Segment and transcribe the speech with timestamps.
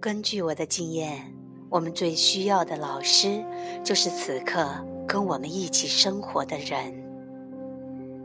[0.00, 1.34] 根据我的经验，
[1.68, 3.44] 我们最需要的老师，
[3.84, 4.64] 就是此刻
[5.08, 6.94] 跟我们一起生活的人。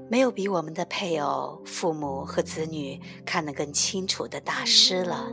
[0.08, 5.32] 没有比我们的配偶、父母和子女看得更清楚的大师了。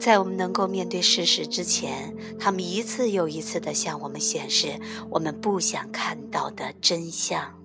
[0.00, 7.63] 在我们能够面对事实之前，他们一次又一次地向我们显示我们不想看到的真相。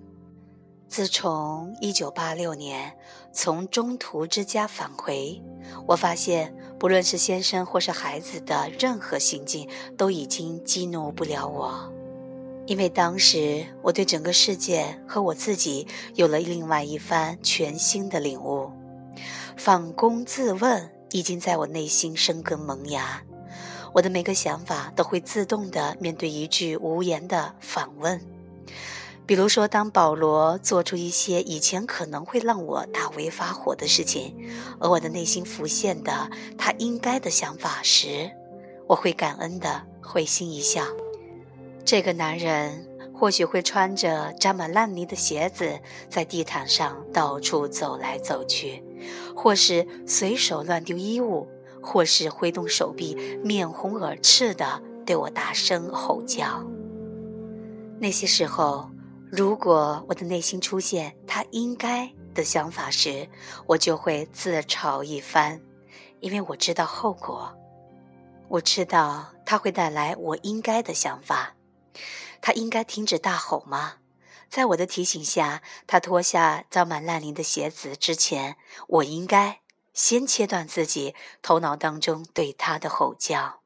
[0.90, 2.98] 自从1986年
[3.32, 5.40] 从中途之家返回，
[5.86, 11.92] 我发现，不论是先生或是孩子的任何行径，都已经激怒不了我，
[12.66, 18.72] 因为当时我对整个世界和我自己有了另外一番全新的领悟。
[19.56, 23.22] 反躬自问已经在我内心生根萌芽，
[23.94, 28.20] 我的每个想法都会自动的面对一句无言的反问。
[29.30, 34.36] 比如说，当保罗做出一些以前可能会让我大为发火的事情，
[34.80, 38.28] 而我的内心浮现的他应该的想法时，
[38.88, 40.82] 我会感恩的会心一笑。
[41.84, 48.82] 这个男人或许会穿着沾满烂泥的鞋子在地毯上到处走来走去，
[49.36, 51.46] 或是随手乱丢衣物，
[51.80, 56.64] 或是挥动手臂，面红耳赤的对我大声吼叫。
[58.00, 58.90] 那些时候。
[59.30, 63.28] 如果我的内心出现他应该的想法时，
[63.64, 65.60] 我就会自嘲一番，
[66.18, 67.56] 因为我知道后果。
[68.48, 71.54] 我知道他会带来我应该的想法。
[72.42, 73.98] 他应该停止大吼吗？
[74.48, 78.56] 在我的提醒下，他脱下脏满烂泥的鞋子之前，
[78.88, 79.60] 我应该
[79.94, 83.59] 先切断自己头脑当中对他的吼叫。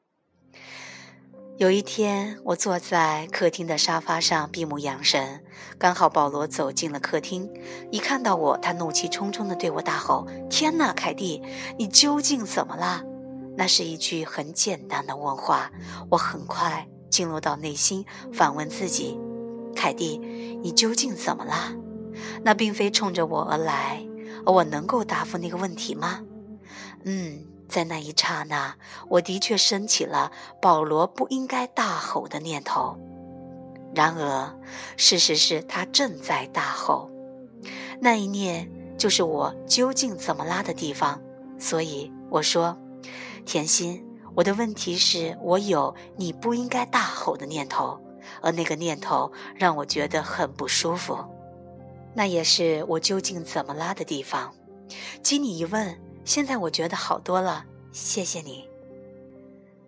[1.56, 5.40] 有一天，我坐在客厅的沙发上闭目养神，
[5.78, 7.48] 刚好保罗走进了客厅。
[7.92, 11.40] 一看到我，他怒气冲冲地对我大吼：“天哪，凯蒂，
[11.78, 13.04] 你究竟怎么了？”
[13.56, 15.70] 那是一句很简单的问话。
[16.10, 19.16] 我很快进入到内心，反问自己
[19.76, 20.18] ：“凯蒂，
[20.60, 21.72] 你究竟怎么了？”
[22.42, 24.04] 那并非冲着我而来，
[24.44, 26.20] 而我能够答复那个问题吗？
[27.04, 27.53] 嗯。
[27.74, 28.76] 在那一刹那，
[29.08, 30.30] 我的确升起了
[30.62, 32.96] 保罗不应该大吼的念头。
[33.92, 34.56] 然而，
[34.96, 37.10] 事实是他正在大吼。
[37.98, 41.20] 那一念就是我究竟怎么拉的地方。
[41.58, 42.78] 所以我说
[43.44, 44.06] ：“甜心，
[44.36, 48.00] 我的问题是我有你不应该大吼的念头，
[48.40, 51.18] 而那个念头让我觉得很不舒服。
[52.14, 54.54] 那也是我究竟怎么拉的地方。”
[55.24, 56.03] 经你一问。
[56.24, 58.66] 现在我觉得好多了，谢谢你。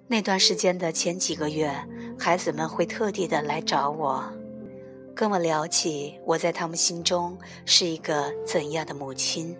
[0.06, 1.74] 那段时间的前几个月，
[2.18, 4.22] 孩子们会特地的来找我，
[5.14, 9.56] 跟我聊起我在他们心中是一个怎样的母亲。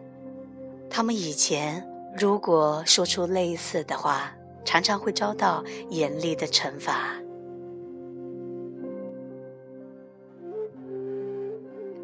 [0.91, 1.85] 他们以前
[2.17, 4.33] 如果说出类似的话，
[4.65, 7.15] 常常会遭到严厉的惩罚，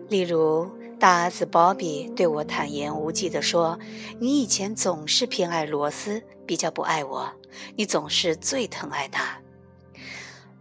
[0.08, 0.66] 例如。
[1.02, 3.76] 大儿子鲍比对我坦言无忌地说
[4.22, 7.28] ：“你以前总是偏爱罗斯，比较不爱我。
[7.74, 9.42] 你总是最疼爱他。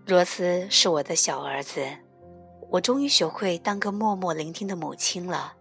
[0.07, 1.85] 罗斯是我的小儿子，
[2.72, 5.53] 我终于学会当个默默聆听的母亲了。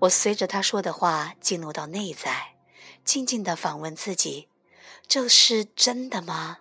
[0.00, 2.56] 我随着他说的话进入到内在，
[3.04, 4.48] 静静地访问自己：
[5.06, 6.58] 这是真的吗？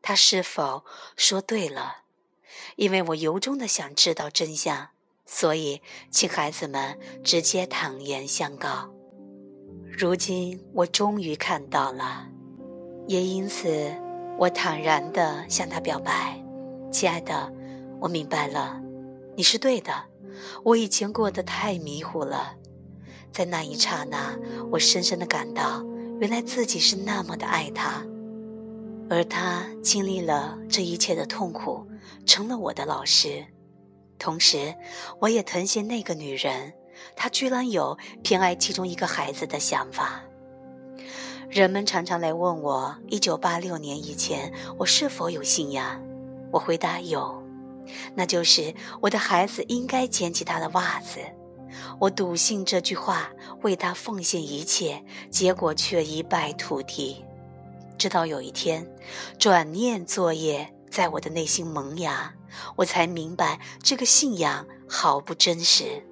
[0.00, 0.84] 他是否
[1.16, 2.02] 说对了？
[2.76, 4.90] 因为我由衷的想知道真相。”
[5.26, 5.80] 所以，
[6.10, 8.90] 请孩子们直接坦言相告。
[9.90, 12.28] 如今我终于看到了，
[13.06, 13.94] 也因此，
[14.38, 16.38] 我坦然地向他表白
[16.92, 17.52] ：“亲爱的，
[18.00, 18.80] 我明白了，
[19.34, 19.92] 你是对的。
[20.62, 22.56] 我以前过得太迷糊了，
[23.32, 24.36] 在那一刹那，
[24.72, 25.82] 我深深地感到，
[26.20, 28.04] 原来自己是那么的爱他，
[29.08, 31.86] 而他经历了这一切的痛苦，
[32.26, 33.46] 成了我的老师。”
[34.24, 34.74] 同时，
[35.18, 36.72] 我也疼惜那个女人，
[37.14, 40.22] 她居然有偏爱其中一个孩子的想法。
[41.50, 46.02] 人们常常来问我，一九八六年以前我是否有信仰？
[46.50, 47.42] 我回答有，
[48.14, 51.20] 那就是我的孩子应该捡起他的袜子。
[52.00, 53.30] 我笃信这句话，
[53.60, 57.22] 为他奉献一切，结果却一败涂地。
[57.98, 58.90] 直到有一天，
[59.38, 60.73] 转念作业。
[60.94, 62.32] 在我的内心萌芽，
[62.76, 66.06] 我才明白这个信仰毫不真实。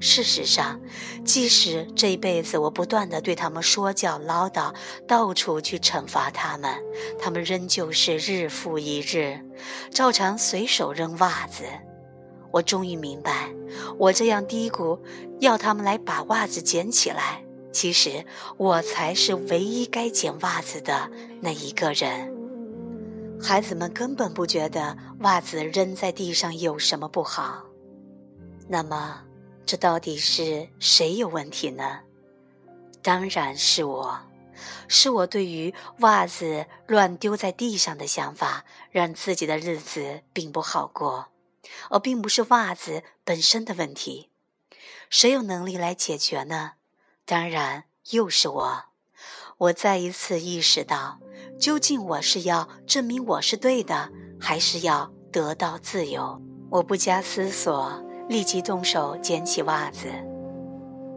[0.00, 0.80] 事实上，
[1.24, 4.74] 即使这一辈子我不断的对他们说教唠叨，
[5.06, 6.74] 到处去惩罚他们，
[7.16, 9.40] 他们仍旧是日复一日，
[9.92, 11.62] 照常随手扔袜子。
[12.50, 13.48] 我终于明白，
[13.98, 14.98] 我这样嘀咕，
[15.38, 18.26] 要他们来把袜子捡起来，其实
[18.56, 21.08] 我才是唯一该捡袜子的
[21.40, 22.36] 那一个人。
[23.40, 27.64] 孩子们根本不觉得袜子扔在地上有什么不好。
[28.68, 29.22] 那么，
[29.64, 32.00] 这到底是谁有问题呢？
[33.00, 34.20] 当然是我，
[34.88, 41.28] 是我对于袜子乱丢在地上的想法，让自己的日子并不好过，
[41.90, 44.30] 而并不是袜子本身的问题。
[45.08, 46.72] 谁有能力来解决呢？
[47.24, 48.84] 当然又是我。
[49.56, 51.18] 我再一次意识到，
[51.58, 54.08] 究竟我是要证明我是对的，
[54.38, 56.40] 还是要得到自由？
[56.70, 57.92] 我不加思索，
[58.28, 60.06] 立即动手捡起袜子，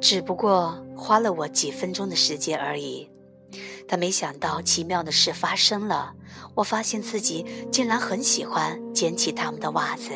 [0.01, 3.07] 只不过花了我几分钟的时间而已。
[3.87, 6.15] 但没想到奇妙的事发生了，
[6.55, 10.11] 我发现自己竟然很喜欢捡起他们的袜子。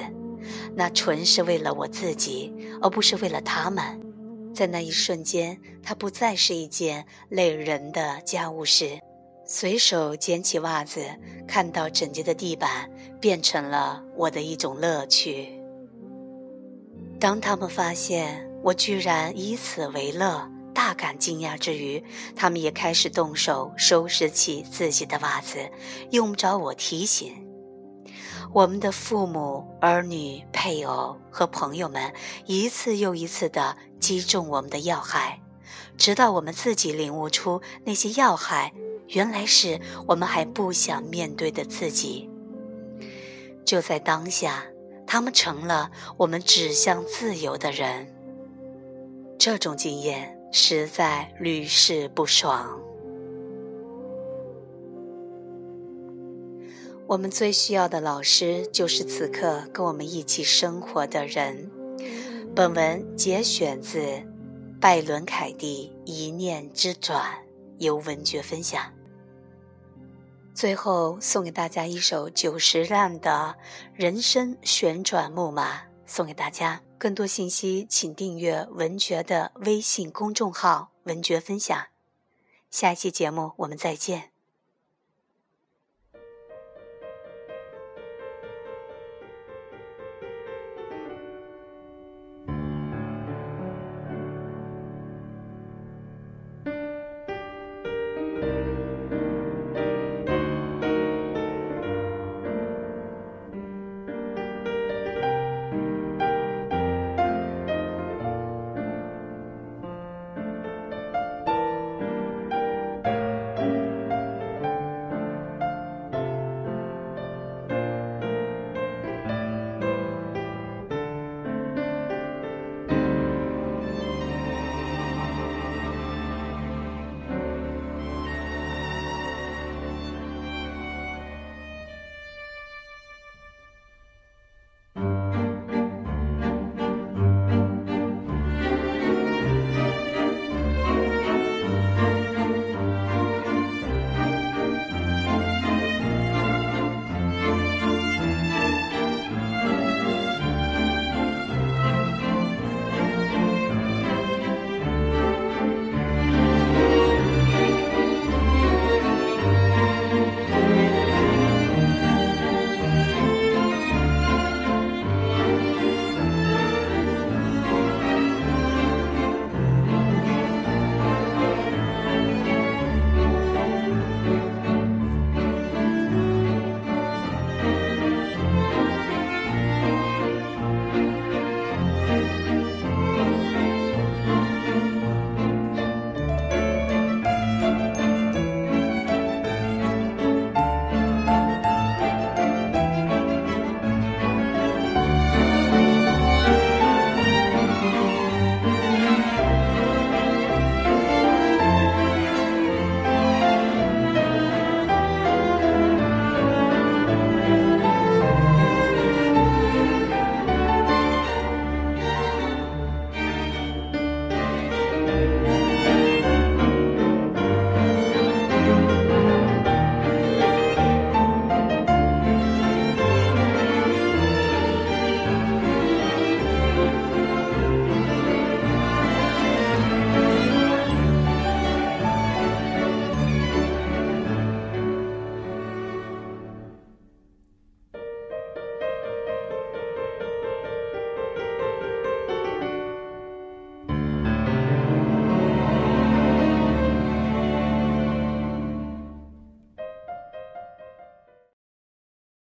[0.74, 2.52] 那纯是为了我自己，
[2.82, 4.02] 而不是为了他们。
[4.56, 9.00] 在那一瞬间，它不再是一件累人的家务事。
[9.48, 11.06] 随手捡起袜子，
[11.48, 12.90] 看到整洁的地板，
[13.22, 15.50] 变成了我的一种乐趣。
[17.20, 22.04] 当他们发现我居然以此为乐，大感惊讶之余，
[22.36, 25.60] 他们也开始动手收拾起自己的袜子，
[26.10, 27.32] 用不着我提醒。
[28.52, 32.12] 我们的父母、儿女、配偶和朋友们
[32.46, 35.40] 一次又一次地击中我们的要害，
[35.98, 38.74] 直到我们自己领悟出那些要害
[39.10, 42.30] 原来是我们还不想面对的自己。
[43.64, 44.66] 就在当下，
[45.08, 48.08] 他们成了我们指向自由的人。
[49.38, 52.80] 这种经验实在屡试不爽。
[57.08, 61.70] 我们最需要的老师，就是此刻跟我们一起生活的人。
[62.56, 64.02] 本文节选自
[64.80, 67.22] 拜伦·凯蒂《一念之转》，
[67.78, 68.95] 由文觉分享。
[70.56, 73.56] 最后送给大家一首久石让的
[73.94, 76.82] 《人生旋转木马》，送给大家。
[76.98, 81.88] 更多信息，请订阅文爵的微信公众号“文爵分享”。
[82.72, 84.35] 下一期节目我们再见。